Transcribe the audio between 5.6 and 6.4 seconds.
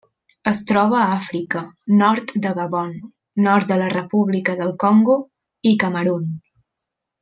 i Camerun.